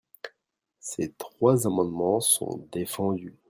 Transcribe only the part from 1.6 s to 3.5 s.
amendements sont défendus.